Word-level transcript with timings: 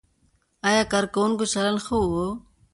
ایا 0.67 0.83
کارکوونکو 0.93 1.43
چلند 1.53 1.79
ښه 1.85 1.95
و؟ 2.09 2.13